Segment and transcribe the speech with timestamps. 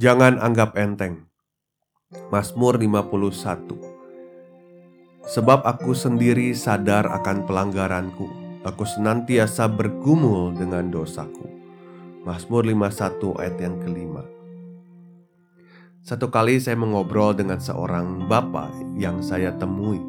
[0.00, 1.28] Jangan anggap enteng.
[2.32, 8.24] Mazmur 51 Sebab aku sendiri sadar akan pelanggaranku.
[8.64, 11.44] Aku senantiasa bergumul dengan dosaku.
[12.24, 14.24] Mazmur 51 ayat yang kelima.
[16.00, 20.00] Satu kali saya mengobrol dengan seorang bapak yang saya temui.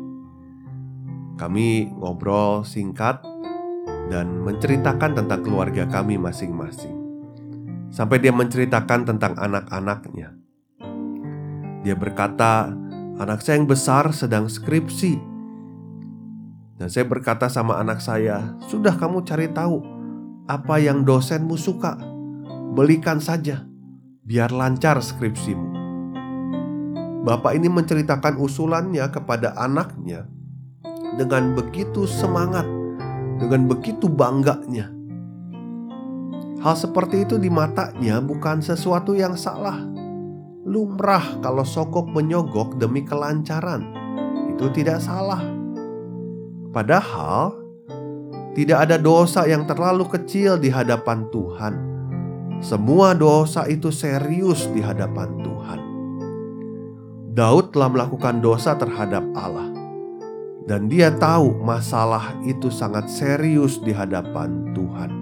[1.35, 3.19] Kami ngobrol singkat
[4.07, 7.00] dan menceritakan tentang keluarga kami masing-masing.
[7.91, 10.31] Sampai dia menceritakan tentang anak-anaknya.
[11.83, 12.71] Dia berkata,
[13.19, 15.19] "Anak saya yang besar sedang skripsi."
[16.79, 19.83] Dan saya berkata sama anak saya, "Sudah kamu cari tahu
[20.47, 21.99] apa yang dosenmu suka.
[22.71, 23.67] Belikan saja,
[24.23, 25.83] biar lancar skripsimu."
[27.27, 30.31] Bapak ini menceritakan usulannya kepada anaknya
[31.19, 32.65] dengan begitu semangat,
[33.35, 35.00] dengan begitu bangganya
[36.61, 39.81] Hal seperti itu di matanya bukan sesuatu yang salah.
[40.61, 43.81] Lumrah kalau sokok menyogok demi kelancaran.
[44.53, 45.41] Itu tidak salah.
[46.69, 47.57] Padahal
[48.53, 51.73] tidak ada dosa yang terlalu kecil di hadapan Tuhan.
[52.61, 55.79] Semua dosa itu serius di hadapan Tuhan.
[57.33, 59.71] Daud telah melakukan dosa terhadap Allah,
[60.69, 65.20] dan dia tahu masalah itu sangat serius di hadapan Tuhan.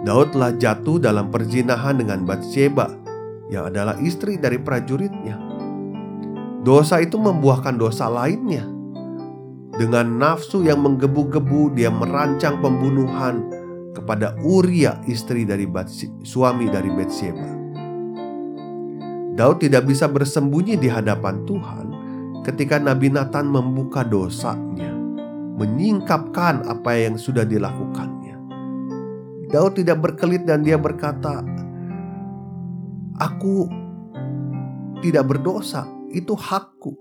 [0.00, 2.88] Daud telah jatuh dalam perzinahan dengan Bathsheba
[3.52, 5.36] yang adalah istri dari prajuritnya.
[6.64, 8.64] Dosa itu membuahkan dosa lainnya.
[9.76, 13.48] Dengan nafsu yang menggebu-gebu dia merancang pembunuhan
[13.96, 15.68] kepada Uria istri dari
[16.24, 17.50] suami dari Bathsheba.
[19.36, 21.86] Daud tidak bisa bersembunyi di hadapan Tuhan
[22.44, 24.92] ketika Nabi Nathan membuka dosanya,
[25.56, 28.09] menyingkapkan apa yang sudah dilakukan.
[29.50, 31.42] Daud tidak berkelit dan dia berkata,
[33.18, 33.66] "Aku
[35.02, 36.94] tidak berdosa, itu hakku."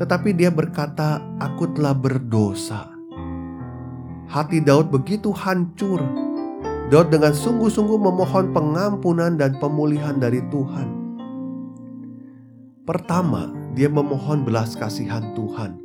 [0.00, 2.88] Tetapi dia berkata, "Aku telah berdosa."
[4.32, 6.00] Hati Daud begitu hancur.
[6.88, 10.88] Daud dengan sungguh-sungguh memohon pengampunan dan pemulihan dari Tuhan.
[12.88, 15.76] Pertama, dia memohon belas kasihan Tuhan.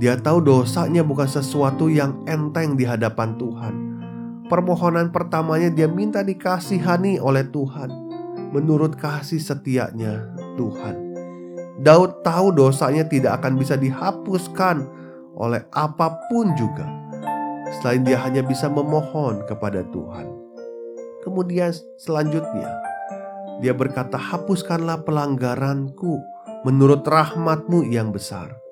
[0.00, 3.93] Dia tahu dosanya bukan sesuatu yang enteng di hadapan Tuhan
[4.44, 7.88] Permohonan pertamanya dia minta dikasihani oleh Tuhan
[8.52, 11.16] menurut kasih setianya Tuhan.
[11.80, 14.86] Daud tahu dosanya tidak akan bisa dihapuskan
[15.34, 16.86] oleh apa pun juga
[17.80, 20.30] selain dia hanya bisa memohon kepada Tuhan.
[21.26, 22.68] Kemudian selanjutnya
[23.58, 26.20] dia berkata, "Hapuskanlah pelanggaranku
[26.68, 28.63] menurut rahmatmu yang besar."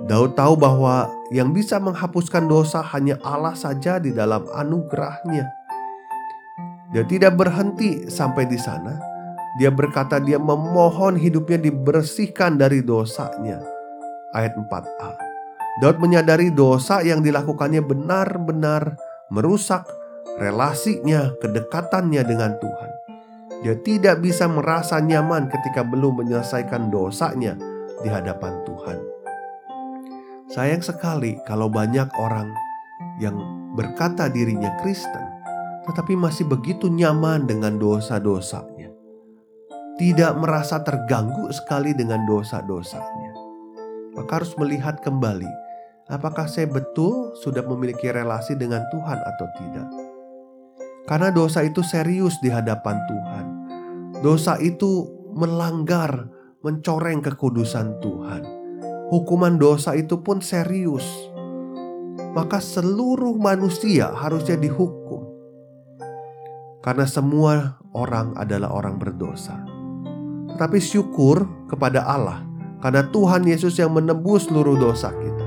[0.00, 5.44] Daud tahu bahwa yang bisa menghapuskan dosa hanya Allah saja di dalam anugerahnya.
[6.90, 8.96] Dia tidak berhenti sampai di sana.
[9.60, 13.60] Dia berkata dia memohon hidupnya dibersihkan dari dosanya.
[14.32, 15.10] Ayat 4a.
[15.84, 18.96] Daud menyadari dosa yang dilakukannya benar-benar
[19.28, 19.86] merusak
[20.40, 22.90] relasinya, kedekatannya dengan Tuhan.
[23.60, 27.54] Dia tidak bisa merasa nyaman ketika belum menyelesaikan dosanya
[28.00, 29.19] di hadapan Tuhan.
[30.50, 32.50] Sayang sekali kalau banyak orang
[33.22, 33.38] yang
[33.78, 35.22] berkata dirinya Kristen,
[35.86, 38.90] tetapi masih begitu nyaman dengan dosa-dosanya.
[39.94, 43.30] Tidak merasa terganggu sekali dengan dosa-dosanya.
[44.18, 45.46] Maka harus melihat kembali,
[46.10, 49.86] apakah saya betul sudah memiliki relasi dengan Tuhan atau tidak.
[51.06, 53.46] Karena dosa itu serius di hadapan Tuhan.
[54.18, 56.26] Dosa itu melanggar,
[56.66, 58.59] mencoreng kekudusan Tuhan
[59.10, 61.04] hukuman dosa itu pun serius.
[62.30, 65.26] Maka seluruh manusia harusnya dihukum.
[66.80, 69.58] Karena semua orang adalah orang berdosa.
[70.54, 72.46] Tetapi syukur kepada Allah
[72.80, 75.46] karena Tuhan Yesus yang menebus seluruh dosa kita.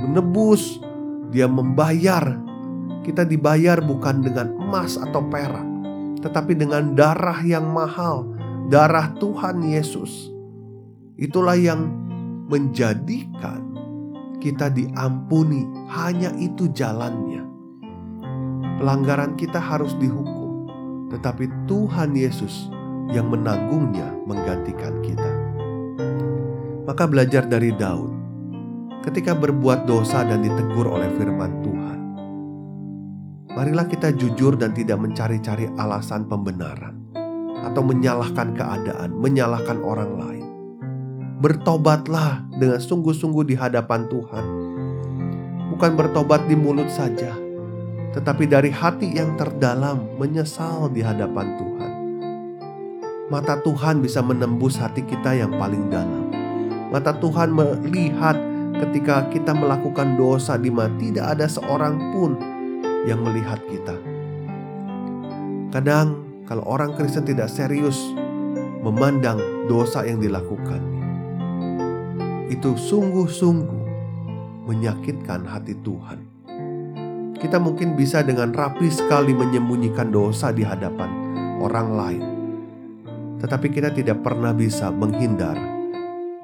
[0.00, 0.80] Menebus,
[1.28, 2.40] dia membayar.
[3.00, 5.64] Kita dibayar bukan dengan emas atau perak,
[6.20, 8.28] tetapi dengan darah yang mahal,
[8.68, 10.28] darah Tuhan Yesus.
[11.16, 12.09] Itulah yang
[12.50, 13.70] menjadikan
[14.42, 15.62] kita diampuni,
[15.94, 17.46] hanya itu jalannya.
[18.82, 20.66] Pelanggaran kita harus dihukum,
[21.14, 22.72] tetapi Tuhan Yesus
[23.14, 25.30] yang menanggungnya menggantikan kita.
[26.88, 28.10] Maka belajar dari Daud,
[29.06, 31.98] ketika berbuat dosa dan ditegur oleh firman Tuhan.
[33.54, 36.96] Marilah kita jujur dan tidak mencari-cari alasan pembenaran
[37.60, 40.49] atau menyalahkan keadaan, menyalahkan orang lain.
[41.40, 44.44] Bertobatlah dengan sungguh-sungguh di hadapan Tuhan.
[45.72, 47.32] Bukan bertobat di mulut saja,
[48.12, 51.92] tetapi dari hati yang terdalam menyesal di hadapan Tuhan.
[53.32, 56.28] Mata Tuhan bisa menembus hati kita yang paling dalam.
[56.92, 58.36] Mata Tuhan melihat
[58.84, 62.36] ketika kita melakukan dosa di mana tidak ada seorang pun
[63.06, 63.96] yang melihat kita.
[65.70, 66.20] Kadang
[66.50, 67.96] kalau orang Kristen tidak serius
[68.82, 69.38] memandang
[69.70, 70.89] dosa yang dilakukannya,
[72.50, 73.86] itu sungguh-sungguh
[74.66, 76.18] menyakitkan hati Tuhan.
[77.38, 81.08] Kita mungkin bisa dengan rapi sekali menyembunyikan dosa di hadapan
[81.62, 82.24] orang lain,
[83.40, 85.56] tetapi kita tidak pernah bisa menghindar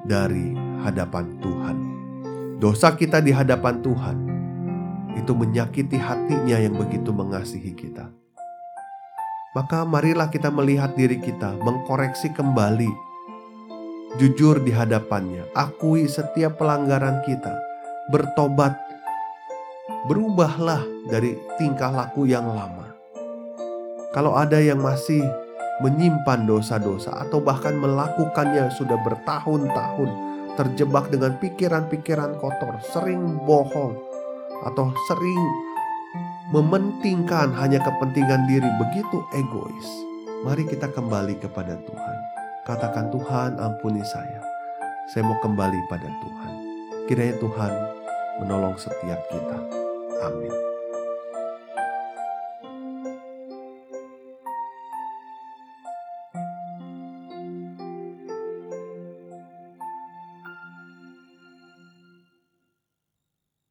[0.07, 1.77] dari hadapan Tuhan.
[2.57, 4.17] Dosa kita di hadapan Tuhan
[5.13, 8.09] itu menyakiti hatinya yang begitu mengasihi kita.
[9.53, 12.89] Maka marilah kita melihat diri kita, mengkoreksi kembali,
[14.15, 17.51] jujur di hadapannya, akui setiap pelanggaran kita,
[18.07, 18.79] bertobat,
[20.07, 20.79] berubahlah
[21.11, 22.95] dari tingkah laku yang lama.
[24.15, 25.21] Kalau ada yang masih
[25.83, 30.09] menyimpan dosa-dosa atau bahkan melakukannya sudah bertahun-tahun,
[30.57, 33.93] terjebak dengan pikiran-pikiran kotor, sering bohong,
[34.65, 35.43] atau sering
[36.49, 39.89] mementingkan hanya kepentingan diri begitu egois.
[40.47, 42.36] Mari kita kembali kepada Tuhan.
[42.67, 44.43] Katakan Tuhan ampuni saya.
[45.07, 46.53] Saya mau kembali pada Tuhan.
[47.07, 47.71] Kiranya Tuhan
[48.43, 49.57] menolong setiap kita.
[50.27, 50.66] Amin.